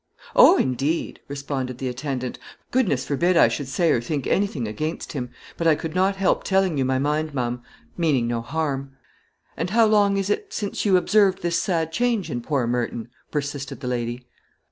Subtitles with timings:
[0.35, 2.39] "Oh, indeed," responded the attendant,
[2.71, 6.43] "goodness forbid I should say or think anything against him; but I could not help
[6.43, 7.61] telling you my mind, ma'am,
[7.97, 8.93] meaning no harm."
[9.55, 13.79] "And, how long is it since you observed this sad change in poor Merton?" persisted
[13.81, 14.25] the lady.